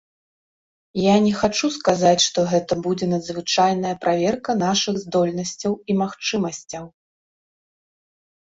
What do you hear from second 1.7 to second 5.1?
сказаць, што гэта будзе надзвычайная праверка нашых